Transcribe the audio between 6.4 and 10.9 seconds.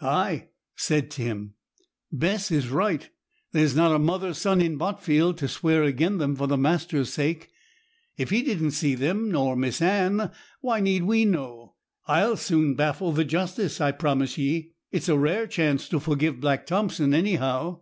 the master's sake. If he didn't see them, nor Miss Anne, why